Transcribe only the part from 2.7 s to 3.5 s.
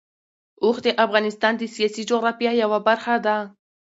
برخه ده.